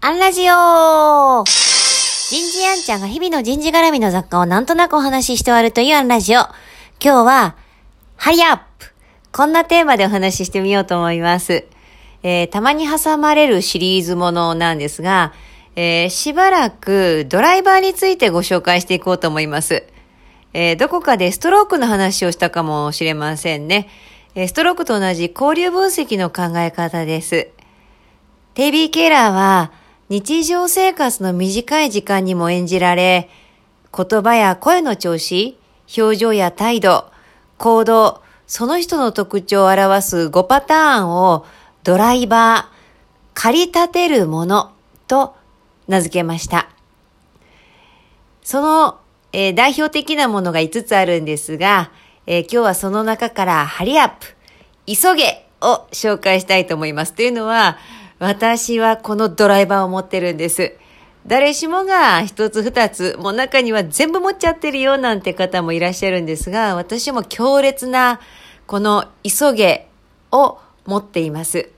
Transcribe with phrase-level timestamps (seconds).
[0.00, 6.40] アンラジオ人事アンちゃんが日々の人事絡みの雑貨をなんとなくお話しして終わるというアンラジオ。
[6.40, 6.52] 今
[7.00, 7.56] 日は、
[8.16, 8.92] ハリアップ
[9.32, 11.64] こんなテーマでお話ししてみようと思います。
[12.22, 15.32] えー、たまに挟まれるシリーズものなんですが、
[15.76, 19.84] えー、しばらくドライバーについてご紹介していこうと思います。
[20.52, 23.88] えー、どこかでストロークの話をしたかもしれませんね。
[24.34, 27.48] えストロークと同じ交流分析の考え方です。
[28.52, 29.72] テイビー・ケーラーは
[30.08, 33.28] 日常生活の短い時間にも演じられ、
[33.96, 35.58] 言葉や声の調子、
[35.98, 37.10] 表情や態度、
[37.58, 41.44] 行動、その人の特徴を表す5パターンを
[41.82, 42.76] ドライバー、
[43.34, 44.72] 駆り立てるもの
[45.08, 45.34] と
[45.88, 46.68] 名付けました。
[48.44, 49.00] その、
[49.32, 51.90] えー、代表的なものが5つあるんですが、
[52.26, 54.26] えー、今日はその中からハリアップ、
[54.86, 57.12] 急げを紹介したいと思います。
[57.12, 57.78] というのは、
[58.18, 60.72] 私はこのドライバーを持ってるんです。
[61.26, 68.20] 誰しもが一つ二つ、もう中には全部持っちゃってるよなんて方もいらっしゃるんですが、私も強烈な
[68.66, 69.88] この急げ
[70.30, 71.68] を持っています。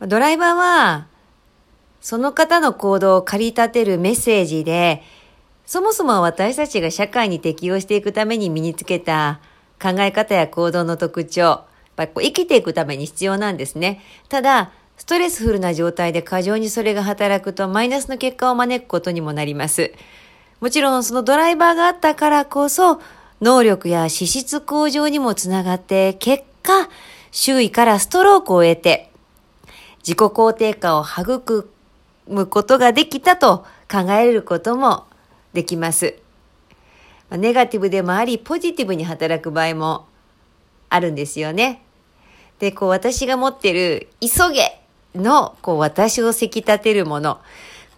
[0.00, 1.06] ドライバーは、
[2.00, 5.02] その方の行動を駆り立てるメッセージで、
[5.66, 9.40] そもそも私たちが社会に適応していくために身につけた
[9.80, 11.67] 考え方や行動の特徴、
[11.98, 14.00] ぱりこう生きていくために必要なんですね。
[14.28, 19.92] ただ、ストレスフルな状態で過剰にそれが働くとマイナスの結果を招くことにもなります。
[20.60, 23.00] もちろんそのドライバーがあったからこそ、
[23.40, 26.88] 能力や資質向上にもつながって、結果、
[27.30, 29.10] 周囲からストロークを得て、
[29.98, 31.70] 自己肯定感を育
[32.26, 35.04] むことができたと考えることも
[35.52, 36.16] できます。
[37.30, 40.06] ネガティブでもあり、ポジティブに働く場合も
[40.88, 41.82] あるんですよね。
[42.58, 44.80] で、こう私が持ってる急げ
[45.14, 47.38] のこう私をせき立てるもの。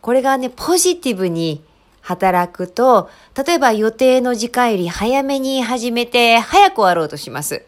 [0.00, 1.62] これがね、ポジティブに
[2.00, 3.11] 働くと、
[3.47, 7.65] 例えば予定の時間より早めに始めて早く終わろうとします。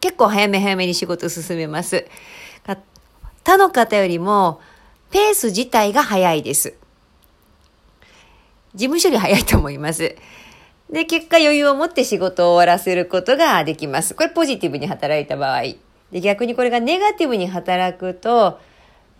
[0.00, 2.06] 結構早め早めに仕事進めます。
[3.44, 4.60] 他の方よりも
[5.10, 6.74] ペース自体が早いです。
[8.74, 10.16] 事務処理早いと思います。
[10.90, 14.14] で、結果余裕を持って仕事を終わらせることができます。
[14.14, 15.62] これポジティブに働いた場合。
[16.12, 18.60] で、逆にこれがネガティブに働くと、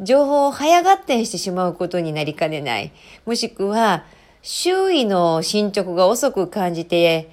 [0.00, 2.92] 情報を早合点してしまうことになりかねない。
[3.26, 4.04] もしくは、
[4.42, 7.31] 周囲の進捗が遅く感じて、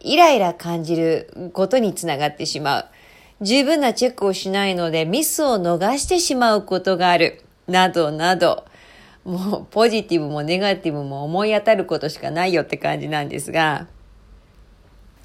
[0.00, 2.84] イライラ感じることにつながってしまう。
[3.40, 7.42] 十分なチェックをしないのでミスを逃してしまうことがある。
[7.66, 8.64] などなど。
[9.24, 13.86] もうポジティブもネガティブも思い当たることしかないよって感じなんですが、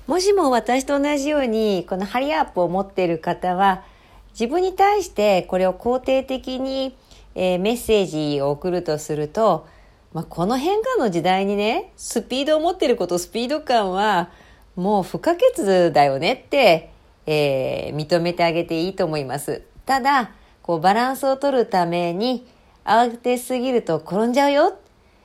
[0.08, 3.84] もしも私と同じようにこのハリアップを持っている方は
[4.32, 6.96] 自分に対してこれを肯定的に、
[7.36, 9.68] えー、メッセージを送るとすると、
[10.14, 14.30] まあ、この変化の時代にねスピードを持っていることスピード感は
[14.78, 16.90] もう不可欠だよねって、
[17.26, 19.64] えー、認めてあげていいと思います。
[19.86, 20.32] ただ
[20.62, 22.48] こうバランスを取るために
[22.86, 24.78] 慌てすぎると転んじゃうよ。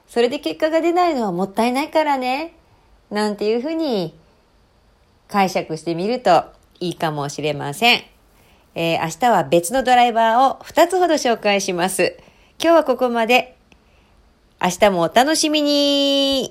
[0.08, 2.56] それで結果が出ないのはもったいないからね。
[3.10, 4.18] なんていうふうに
[5.28, 6.44] 解釈してみると
[6.80, 8.02] いいかもしれません。
[8.74, 12.16] えー、明日は別のドライバーを2つほど紹介します。
[12.62, 13.56] 今日はここまで。
[14.64, 16.48] 明日もお楽しみに